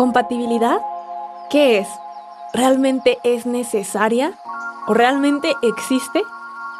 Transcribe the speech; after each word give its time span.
¿Compatibilidad? 0.00 0.80
¿Qué 1.50 1.78
es? 1.78 1.86
¿Realmente 2.54 3.18
es 3.22 3.44
necesaria? 3.44 4.32
¿O 4.86 4.94
realmente 4.94 5.52
existe? 5.60 6.22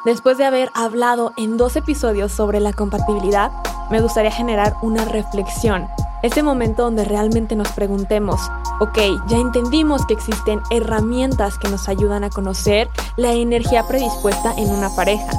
Después 0.07 0.39
de 0.39 0.47
haber 0.47 0.71
hablado 0.75 1.35
en 1.37 1.59
dos 1.59 1.77
episodios 1.77 2.33
sobre 2.33 2.61
la 2.61 2.73
compatibilidad, 2.73 3.51
me 3.91 4.01
gustaría 4.01 4.31
generar 4.31 4.75
una 4.81 5.05
reflexión. 5.05 5.87
Ese 6.23 6.43
momento 6.43 6.85
donde 6.85 7.05
realmente 7.05 7.57
nos 7.57 7.71
preguntemos, 7.73 8.41
ok, 8.81 8.99
ya 9.29 9.37
entendimos 9.37 10.07
que 10.07 10.15
existen 10.15 10.63
herramientas 10.71 11.59
que 11.59 11.69
nos 11.69 11.91
ayudan 11.91 12.25
a 12.25 12.31
conocer 12.31 12.89
la 13.17 13.35
energía 13.35 13.87
predispuesta 13.87 14.55
en 14.57 14.73
una 14.73 14.89
pareja 14.97 15.31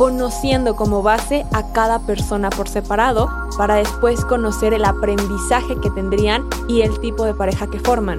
conociendo 0.00 0.76
como 0.76 1.02
base 1.02 1.44
a 1.52 1.74
cada 1.74 1.98
persona 1.98 2.48
por 2.48 2.70
separado 2.70 3.28
para 3.58 3.74
después 3.74 4.24
conocer 4.24 4.72
el 4.72 4.86
aprendizaje 4.86 5.78
que 5.78 5.90
tendrían 5.90 6.48
y 6.68 6.80
el 6.80 6.98
tipo 7.00 7.26
de 7.26 7.34
pareja 7.34 7.66
que 7.66 7.80
forman. 7.80 8.16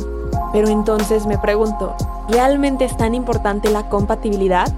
Pero 0.54 0.68
entonces 0.68 1.26
me 1.26 1.40
pregunto, 1.40 1.96
¿realmente 2.30 2.86
es 2.86 2.96
tan 2.98 3.16
importante 3.16 3.72
la 3.72 3.90
compatibilidad? 3.90 4.72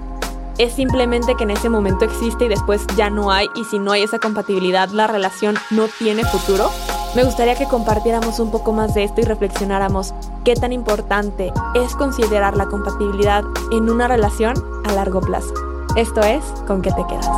¿Es 0.56 0.72
simplemente 0.72 1.34
que 1.34 1.44
en 1.44 1.50
ese 1.50 1.68
momento 1.68 2.06
existe 2.06 2.46
y 2.46 2.48
después 2.48 2.86
ya 2.96 3.10
no 3.10 3.30
hay 3.30 3.48
y 3.54 3.64
si 3.64 3.78
no 3.78 3.92
hay 3.92 4.02
esa 4.02 4.18
compatibilidad 4.18 4.88
la 4.88 5.06
relación 5.06 5.56
no 5.72 5.88
tiene 5.98 6.24
futuro? 6.24 6.70
Me 7.14 7.22
gustaría 7.22 7.54
que 7.54 7.68
compartiéramos 7.68 8.40
un 8.40 8.50
poco 8.50 8.72
más 8.72 8.94
de 8.94 9.04
esto 9.04 9.20
y 9.20 9.24
reflexionáramos 9.24 10.14
qué 10.42 10.54
tan 10.54 10.72
importante 10.72 11.52
es 11.74 11.94
considerar 11.96 12.56
la 12.56 12.64
compatibilidad 12.64 13.44
en 13.72 13.90
una 13.90 14.08
relación 14.08 14.54
a 14.86 14.92
largo 14.94 15.20
plazo. 15.20 15.63
Esto 15.96 16.22
es 16.22 16.42
¿Con 16.66 16.82
qué 16.82 16.90
te 16.90 17.06
quedas? 17.06 17.28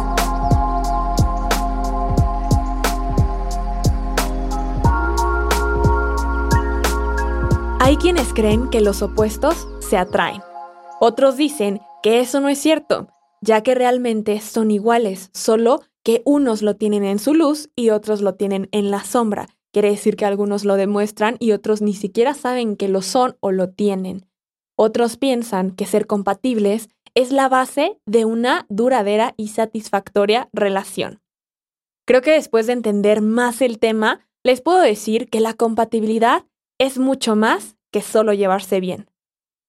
Hay 7.80 7.98
quienes 7.98 8.32
creen 8.32 8.70
que 8.70 8.80
los 8.80 9.02
opuestos 9.02 9.68
se 9.80 9.98
atraen. 9.98 10.40
Otros 11.00 11.36
dicen 11.36 11.80
que 12.02 12.20
eso 12.20 12.40
no 12.40 12.48
es 12.48 12.58
cierto, 12.58 13.08
ya 13.42 13.62
que 13.62 13.74
realmente 13.74 14.40
son 14.40 14.70
iguales, 14.70 15.28
solo 15.34 15.82
que 16.02 16.22
unos 16.24 16.62
lo 16.62 16.76
tienen 16.76 17.04
en 17.04 17.18
su 17.18 17.34
luz 17.34 17.68
y 17.76 17.90
otros 17.90 18.22
lo 18.22 18.36
tienen 18.36 18.70
en 18.72 18.90
la 18.90 19.04
sombra. 19.04 19.48
Quiere 19.70 19.90
decir 19.90 20.16
que 20.16 20.24
algunos 20.24 20.64
lo 20.64 20.76
demuestran 20.76 21.36
y 21.40 21.52
otros 21.52 21.82
ni 21.82 21.92
siquiera 21.92 22.32
saben 22.32 22.76
que 22.76 22.88
lo 22.88 23.02
son 23.02 23.36
o 23.40 23.52
lo 23.52 23.68
tienen. 23.68 24.24
Otros 24.76 25.18
piensan 25.18 25.72
que 25.72 25.84
ser 25.84 26.06
compatibles 26.06 26.88
es 27.16 27.32
la 27.32 27.48
base 27.48 27.98
de 28.04 28.26
una 28.26 28.66
duradera 28.68 29.32
y 29.38 29.48
satisfactoria 29.48 30.50
relación. 30.52 31.22
Creo 32.06 32.20
que 32.20 32.32
después 32.32 32.66
de 32.66 32.74
entender 32.74 33.22
más 33.22 33.62
el 33.62 33.78
tema, 33.78 34.28
les 34.44 34.60
puedo 34.60 34.80
decir 34.80 35.28
que 35.30 35.40
la 35.40 35.54
compatibilidad 35.54 36.44
es 36.78 36.98
mucho 36.98 37.34
más 37.34 37.76
que 37.90 38.02
solo 38.02 38.34
llevarse 38.34 38.80
bien. 38.80 39.10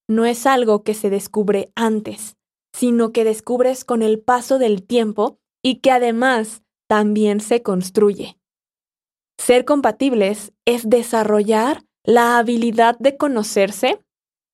No 0.09 0.25
es 0.25 0.45
algo 0.45 0.83
que 0.83 0.93
se 0.93 1.09
descubre 1.09 1.71
antes, 1.73 2.35
sino 2.73 3.13
que 3.13 3.23
descubres 3.23 3.85
con 3.85 4.01
el 4.01 4.19
paso 4.19 4.59
del 4.59 4.85
tiempo 4.85 5.39
y 5.63 5.79
que 5.79 5.91
además 5.91 6.63
también 6.89 7.39
se 7.39 7.63
construye. 7.63 8.37
Ser 9.39 9.63
compatibles 9.63 10.51
es 10.65 10.89
desarrollar 10.89 11.85
la 12.03 12.37
habilidad 12.37 12.97
de 12.99 13.15
conocerse, 13.15 14.03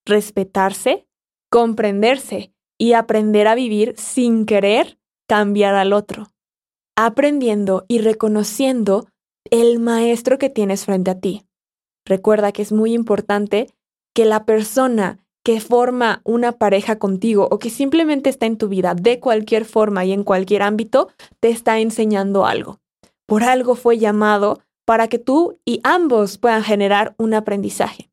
respetarse, 0.06 1.08
comprenderse 1.50 2.53
y 2.78 2.94
aprender 2.94 3.48
a 3.48 3.56
vivir 3.56 3.94
sin 3.98 4.46
querer 4.46 4.98
cambiar 5.28 5.76
al 5.76 5.94
otro, 5.94 6.28
aprendiendo 6.96 7.86
y 7.88 8.00
reconociendo 8.00 9.08
el 9.50 9.80
maestro 9.80 10.38
que 10.38 10.50
tienes 10.50 10.86
frente 10.86 11.12
a 11.12 11.20
ti. 11.20 11.46
Recuerda 12.06 12.52
que 12.52 12.62
es 12.62 12.72
muy 12.72 12.94
importante 12.94 13.70
que 14.14 14.26
la 14.26 14.46
persona 14.46 15.20
que 15.44 15.60
forma 15.60 16.22
una 16.24 16.54
pareja 16.54 16.98
contigo 16.98 17.48
o 17.52 17.60
que 17.60 17.70
simplemente 17.70 18.30
está 18.30 18.46
en 18.46 18.58
tu 18.58 18.70
vida 18.70 18.96
de 18.96 19.20
cualquier 19.20 19.66
forma 19.66 20.06
y 20.06 20.14
en 20.14 20.24
cualquier 20.24 20.62
ámbito, 20.62 21.10
te 21.42 21.50
está 21.50 21.80
enseñando 21.80 22.46
algo. 22.46 22.80
Por 23.26 23.44
algo 23.44 23.76
fue 23.76 23.98
llamado 23.98 24.62
para 24.86 25.08
que 25.08 25.20
tú 25.20 25.60
y 25.66 25.82
ambos 25.84 26.38
puedan 26.38 26.64
generar 26.64 27.14
un 27.18 27.34
aprendizaje. 27.34 28.10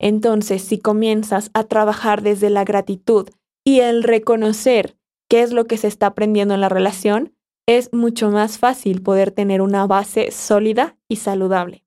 Entonces, 0.00 0.62
si 0.62 0.78
comienzas 0.78 1.50
a 1.54 1.64
trabajar 1.64 2.22
desde 2.22 2.50
la 2.50 2.64
gratitud 2.64 3.28
y 3.64 3.80
el 3.80 4.02
reconocer 4.02 4.96
qué 5.28 5.42
es 5.42 5.52
lo 5.52 5.66
que 5.66 5.76
se 5.76 5.88
está 5.88 6.06
aprendiendo 6.06 6.54
en 6.54 6.60
la 6.60 6.68
relación, 6.68 7.34
es 7.66 7.92
mucho 7.92 8.30
más 8.30 8.58
fácil 8.58 9.02
poder 9.02 9.30
tener 9.30 9.62
una 9.62 9.86
base 9.86 10.30
sólida 10.30 10.98
y 11.08 11.16
saludable. 11.16 11.84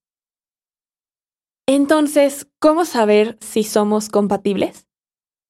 Entonces, 1.67 2.47
¿cómo 2.59 2.85
saber 2.85 3.37
si 3.41 3.63
somos 3.63 4.09
compatibles? 4.09 4.87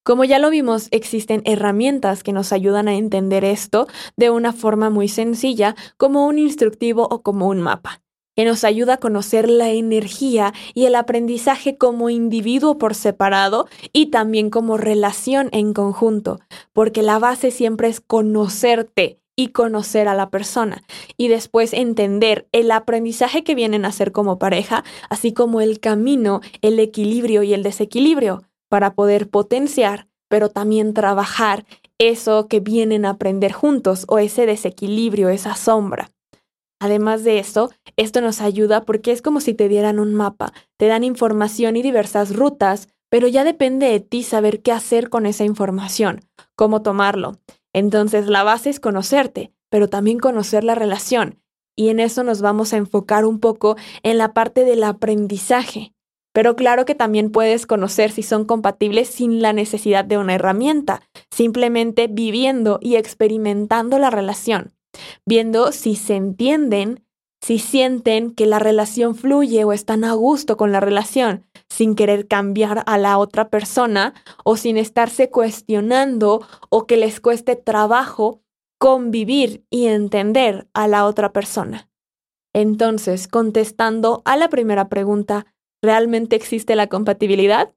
Como 0.04 0.24
ya 0.24 0.38
lo 0.38 0.50
vimos, 0.50 0.88
existen 0.92 1.42
herramientas 1.44 2.22
que 2.22 2.32
nos 2.32 2.52
ayudan 2.52 2.88
a 2.88 2.94
entender 2.94 3.44
esto 3.44 3.86
de 4.16 4.30
una 4.30 4.52
forma 4.52 4.88
muy 4.88 5.08
sencilla, 5.08 5.74
como 5.96 6.26
un 6.26 6.38
instructivo 6.38 7.08
o 7.10 7.22
como 7.22 7.48
un 7.48 7.60
mapa 7.60 8.05
que 8.36 8.44
nos 8.44 8.62
ayuda 8.64 8.94
a 8.94 8.98
conocer 8.98 9.48
la 9.48 9.70
energía 9.70 10.52
y 10.74 10.84
el 10.84 10.94
aprendizaje 10.94 11.76
como 11.76 12.10
individuo 12.10 12.78
por 12.78 12.94
separado 12.94 13.66
y 13.92 14.06
también 14.06 14.50
como 14.50 14.76
relación 14.76 15.48
en 15.52 15.72
conjunto, 15.72 16.38
porque 16.72 17.02
la 17.02 17.18
base 17.18 17.50
siempre 17.50 17.88
es 17.88 18.00
conocerte 18.00 19.18
y 19.36 19.48
conocer 19.48 20.08
a 20.08 20.14
la 20.14 20.30
persona 20.30 20.82
y 21.16 21.28
después 21.28 21.72
entender 21.72 22.48
el 22.52 22.70
aprendizaje 22.70 23.44
que 23.44 23.54
vienen 23.54 23.84
a 23.84 23.88
hacer 23.88 24.12
como 24.12 24.38
pareja, 24.38 24.84
así 25.10 25.32
como 25.32 25.60
el 25.60 25.80
camino, 25.80 26.40
el 26.62 26.78
equilibrio 26.78 27.42
y 27.42 27.52
el 27.52 27.62
desequilibrio 27.62 28.42
para 28.68 28.94
poder 28.94 29.28
potenciar, 29.28 30.08
pero 30.28 30.48
también 30.48 30.94
trabajar 30.94 31.66
eso 31.98 32.48
que 32.48 32.60
vienen 32.60 33.04
a 33.04 33.10
aprender 33.10 33.52
juntos 33.52 34.04
o 34.08 34.18
ese 34.18 34.46
desequilibrio, 34.46 35.28
esa 35.28 35.54
sombra. 35.54 36.10
Además 36.78 37.24
de 37.24 37.38
eso, 37.38 37.70
esto 37.96 38.20
nos 38.20 38.40
ayuda 38.40 38.82
porque 38.82 39.12
es 39.12 39.22
como 39.22 39.40
si 39.40 39.54
te 39.54 39.68
dieran 39.68 39.98
un 39.98 40.14
mapa, 40.14 40.52
te 40.76 40.86
dan 40.86 41.04
información 41.04 41.76
y 41.76 41.82
diversas 41.82 42.36
rutas, 42.36 42.88
pero 43.08 43.28
ya 43.28 43.44
depende 43.44 43.86
de 43.86 44.00
ti 44.00 44.22
saber 44.22 44.62
qué 44.62 44.72
hacer 44.72 45.08
con 45.08 45.26
esa 45.26 45.44
información, 45.44 46.20
cómo 46.54 46.82
tomarlo. 46.82 47.38
Entonces 47.72 48.26
la 48.26 48.42
base 48.42 48.70
es 48.70 48.80
conocerte, 48.80 49.52
pero 49.70 49.88
también 49.88 50.18
conocer 50.18 50.64
la 50.64 50.74
relación. 50.74 51.40
Y 51.74 51.88
en 51.88 52.00
eso 52.00 52.22
nos 52.22 52.40
vamos 52.40 52.72
a 52.72 52.78
enfocar 52.78 53.24
un 53.24 53.38
poco 53.38 53.76
en 54.02 54.18
la 54.18 54.32
parte 54.32 54.64
del 54.64 54.82
aprendizaje. 54.84 55.94
Pero 56.32 56.54
claro 56.56 56.84
que 56.84 56.94
también 56.94 57.30
puedes 57.30 57.66
conocer 57.66 58.10
si 58.10 58.22
son 58.22 58.44
compatibles 58.44 59.08
sin 59.08 59.40
la 59.40 59.54
necesidad 59.54 60.04
de 60.04 60.18
una 60.18 60.34
herramienta, 60.34 61.02
simplemente 61.30 62.08
viviendo 62.08 62.78
y 62.82 62.96
experimentando 62.96 63.98
la 63.98 64.10
relación 64.10 64.76
viendo 65.24 65.72
si 65.72 65.96
se 65.96 66.16
entienden, 66.16 67.04
si 67.40 67.58
sienten 67.58 68.30
que 68.30 68.46
la 68.46 68.58
relación 68.58 69.14
fluye 69.14 69.64
o 69.64 69.72
están 69.72 70.04
a 70.04 70.14
gusto 70.14 70.56
con 70.56 70.72
la 70.72 70.80
relación, 70.80 71.44
sin 71.68 71.94
querer 71.94 72.26
cambiar 72.26 72.82
a 72.86 72.98
la 72.98 73.18
otra 73.18 73.50
persona 73.50 74.14
o 74.44 74.56
sin 74.56 74.76
estarse 74.76 75.30
cuestionando 75.30 76.46
o 76.70 76.86
que 76.86 76.96
les 76.96 77.20
cueste 77.20 77.56
trabajo 77.56 78.40
convivir 78.78 79.64
y 79.70 79.86
entender 79.86 80.66
a 80.74 80.88
la 80.88 81.06
otra 81.06 81.32
persona. 81.32 81.88
Entonces, 82.54 83.28
contestando 83.28 84.22
a 84.24 84.36
la 84.36 84.48
primera 84.48 84.88
pregunta, 84.88 85.46
¿realmente 85.82 86.36
existe 86.36 86.74
la 86.74 86.88
compatibilidad? 86.88 87.74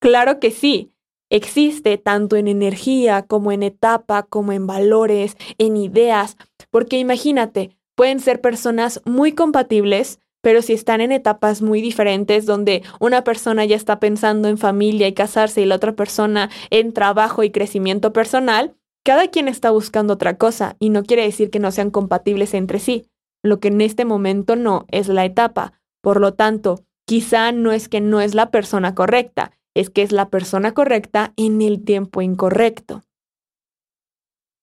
Claro 0.00 0.40
que 0.40 0.50
sí 0.50 0.92
existe 1.30 1.96
tanto 1.96 2.36
en 2.36 2.48
energía 2.48 3.22
como 3.22 3.52
en 3.52 3.62
etapa, 3.62 4.24
como 4.24 4.52
en 4.52 4.66
valores, 4.66 5.36
en 5.58 5.76
ideas, 5.76 6.36
porque 6.70 6.98
imagínate, 6.98 7.78
pueden 8.00 8.20
ser 8.20 8.40
personas 8.40 9.02
muy 9.04 9.32
compatibles, 9.32 10.20
pero 10.40 10.62
si 10.62 10.72
están 10.72 11.02
en 11.02 11.12
etapas 11.12 11.60
muy 11.60 11.82
diferentes, 11.82 12.46
donde 12.46 12.82
una 12.98 13.24
persona 13.24 13.66
ya 13.66 13.76
está 13.76 14.00
pensando 14.00 14.48
en 14.48 14.56
familia 14.56 15.06
y 15.06 15.12
casarse 15.12 15.60
y 15.60 15.66
la 15.66 15.74
otra 15.74 15.92
persona 15.92 16.48
en 16.70 16.94
trabajo 16.94 17.42
y 17.42 17.50
crecimiento 17.50 18.14
personal, 18.14 18.74
cada 19.04 19.28
quien 19.28 19.48
está 19.48 19.70
buscando 19.70 20.14
otra 20.14 20.38
cosa 20.38 20.76
y 20.78 20.88
no 20.88 21.02
quiere 21.02 21.24
decir 21.24 21.50
que 21.50 21.58
no 21.58 21.70
sean 21.72 21.90
compatibles 21.90 22.54
entre 22.54 22.78
sí. 22.78 23.04
Lo 23.42 23.60
que 23.60 23.68
en 23.68 23.82
este 23.82 24.06
momento 24.06 24.56
no 24.56 24.86
es 24.90 25.08
la 25.08 25.26
etapa. 25.26 25.74
Por 26.00 26.22
lo 26.22 26.32
tanto, 26.32 26.82
quizá 27.06 27.52
no 27.52 27.70
es 27.70 27.90
que 27.90 28.00
no 28.00 28.22
es 28.22 28.34
la 28.34 28.50
persona 28.50 28.94
correcta, 28.94 29.52
es 29.74 29.90
que 29.90 30.00
es 30.00 30.10
la 30.10 30.30
persona 30.30 30.72
correcta 30.72 31.34
en 31.36 31.60
el 31.60 31.84
tiempo 31.84 32.22
incorrecto. 32.22 33.02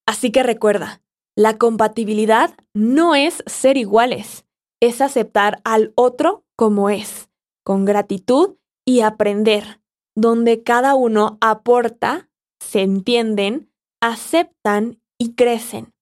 Así 0.07 0.31
que 0.31 0.41
recuerda, 0.41 1.01
la 1.37 1.59
compatibilidad 1.59 2.55
no 2.73 3.13
es 3.13 3.43
ser 3.45 3.77
iguales, 3.77 4.45
es 4.81 5.01
aceptar 5.01 5.61
al 5.63 5.93
otro 5.93 6.43
como 6.55 6.89
es, 6.89 7.29
con 7.63 7.85
gratitud 7.85 8.55
y 8.85 9.01
aprender, 9.01 9.79
donde 10.15 10.63
cada 10.63 10.95
uno 10.95 11.37
aporta, 11.39 12.27
se 12.59 12.81
entienden, 12.81 13.71
aceptan 14.01 14.99
y 15.19 15.35
crecen. 15.35 15.93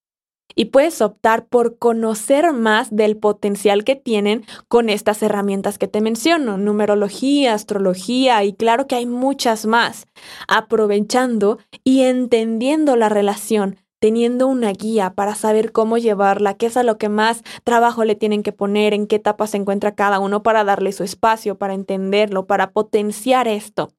y 0.57 0.65
puedes 0.65 1.01
optar 1.01 1.47
por 1.47 1.79
conocer 1.79 2.53
más 2.53 2.95
del 2.95 3.17
potencial 3.17 3.83
que 3.83 3.97
tienen 3.97 4.45
con 4.69 4.87
estas 4.87 5.21
herramientas 5.21 5.77
que 5.77 5.89
te 5.89 5.99
menciono, 5.99 6.57
numerología, 6.57 7.53
astrología 7.53 8.41
y 8.45 8.53
claro 8.53 8.87
que 8.87 8.95
hay 8.95 9.05
muchas 9.05 9.65
más, 9.65 10.07
aprovechando 10.47 11.57
y 11.83 12.03
entendiendo 12.03 12.95
la 12.95 13.09
relación 13.09 13.84
teniendo 13.99 14.47
una 14.47 14.71
guía 14.71 15.13
para 15.13 15.35
saber 15.35 15.71
cómo 15.71 15.97
llevarla, 15.97 16.55
qué 16.55 16.67
es 16.67 16.77
a 16.77 16.83
lo 16.83 16.97
que 16.97 17.09
más 17.09 17.41
trabajo 17.63 18.03
le 18.03 18.15
tienen 18.15 18.43
que 18.43 18.51
poner, 18.51 18.93
en 18.93 19.07
qué 19.07 19.17
etapa 19.17 19.47
se 19.47 19.57
encuentra 19.57 19.95
cada 19.95 20.19
uno 20.19 20.43
para 20.43 20.63
darle 20.63 20.91
su 20.91 21.03
espacio, 21.03 21.57
para 21.57 21.73
entenderlo, 21.73 22.45
para 22.45 22.71
potenciar 22.71 23.47
esto. 23.47 23.91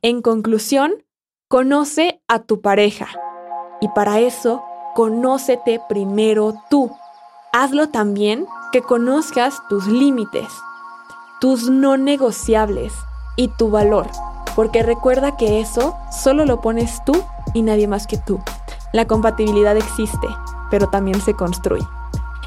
En 0.00 0.22
conclusión, 0.22 1.04
conoce 1.48 2.22
a 2.28 2.40
tu 2.40 2.60
pareja 2.60 3.08
y 3.80 3.88
para 3.88 4.20
eso, 4.20 4.62
conócete 4.94 5.80
primero 5.88 6.54
tú. 6.70 6.90
Hazlo 7.52 7.88
también 7.90 8.46
que 8.72 8.80
conozcas 8.80 9.60
tus 9.68 9.86
límites, 9.86 10.48
tus 11.40 11.68
no 11.68 11.96
negociables 11.98 12.94
y 13.36 13.48
tu 13.48 13.70
valor, 13.70 14.08
porque 14.56 14.82
recuerda 14.82 15.36
que 15.36 15.60
eso 15.60 15.94
solo 16.10 16.46
lo 16.46 16.60
pones 16.60 17.04
tú 17.04 17.12
y 17.52 17.62
nadie 17.62 17.86
más 17.86 18.06
que 18.06 18.16
tú. 18.16 18.40
La 18.92 19.06
compatibilidad 19.06 19.76
existe, 19.76 20.28
pero 20.70 20.88
también 20.88 21.20
se 21.20 21.34
construye. 21.34 21.86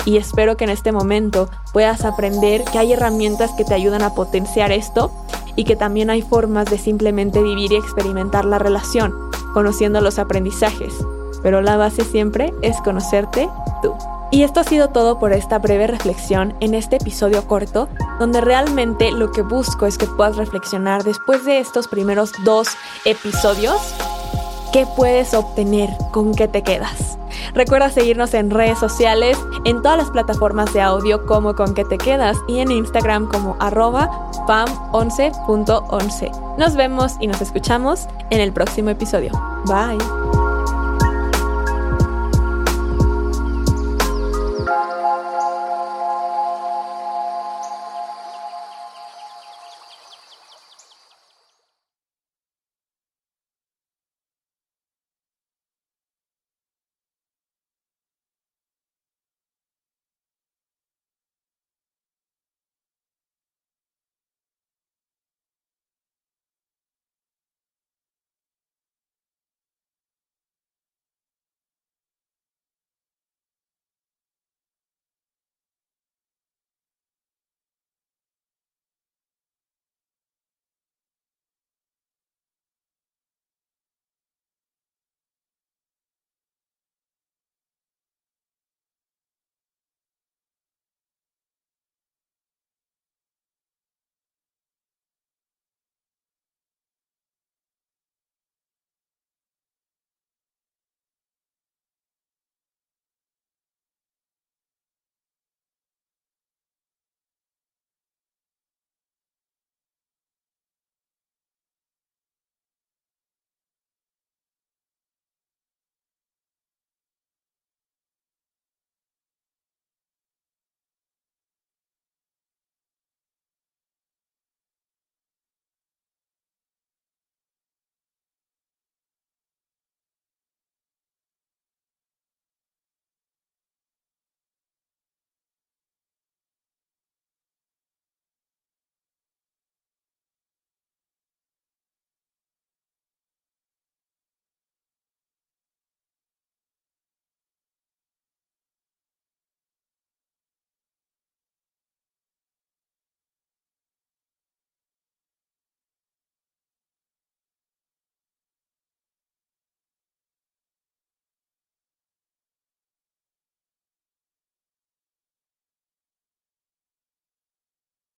Y 0.06 0.18
espero 0.18 0.56
que 0.56 0.66
en 0.66 0.70
este 0.70 0.92
momento 0.92 1.50
puedas 1.74 2.06
aprender 2.06 2.64
que 2.66 2.78
hay 2.78 2.94
herramientas 2.94 3.52
que 3.58 3.66
te 3.66 3.74
ayudan 3.74 4.04
a 4.04 4.14
potenciar 4.14 4.72
esto 4.72 5.12
y 5.56 5.64
que 5.64 5.76
también 5.76 6.12
hay 6.12 6.22
formas 6.22 6.70
de 6.70 6.78
simplemente 6.78 7.42
vivir 7.42 7.72
y 7.72 7.78
experimentar 7.78 8.46
la 8.46 8.60
relación, 8.60 9.16
conociendo 9.54 10.02
los 10.02 10.20
aprendizajes. 10.20 10.94
Pero 11.42 11.62
la 11.62 11.78
base 11.78 12.04
siempre 12.04 12.54
es 12.62 12.78
conocerte 12.82 13.50
tú. 13.82 13.96
Y 14.32 14.44
esto 14.44 14.60
ha 14.60 14.64
sido 14.64 14.90
todo 14.90 15.18
por 15.18 15.34
esta 15.34 15.60
breve 15.60 15.88
reflexión 15.88 16.56
en 16.60 16.74
este 16.76 16.98
episodio 16.98 17.48
corto, 17.48 17.88
donde 18.20 18.42
realmente 18.42 19.12
lo 19.12 19.32
que 19.32 19.42
busco 19.42 19.86
es 19.86 19.98
que 19.98 20.08
puedas 20.08 20.36
reflexionar 20.36 21.04
después 21.04 21.46
de 21.46 21.60
estos 21.60 21.88
primeros 21.88 22.32
dos 22.44 22.70
episodios 23.06 23.96
qué 24.76 24.86
puedes 24.98 25.34
obtener, 25.34 25.90
con 26.12 26.36
qué 26.36 26.50
te 26.50 26.62
quedas. 26.62 27.18
Recuerda 27.54 27.90
seguirnos 27.90 28.34
en 28.34 28.52
redes 28.52 28.78
sociales, 28.78 29.38
en 29.64 29.82
todas 29.82 29.98
las 29.98 30.12
plataformas 30.12 30.74
de 30.74 30.82
audio 30.82 31.26
como 31.26 31.56
con 31.56 31.74
qué 31.74 31.86
te 31.86 31.98
quedas 31.98 32.36
y 32.50 32.60
en 32.60 32.72
Instagram 32.72 33.30
como 33.30 33.56
arroba 33.62 34.10
fam11.11. 34.46 36.58
Nos 36.58 36.76
vemos 36.76 37.14
y 37.22 37.28
nos 37.28 37.42
escuchamos 37.42 38.10
en 38.32 38.42
el 38.42 38.52
próximo 38.52 38.90
episodio. 38.90 39.32
Bye. 39.66 40.45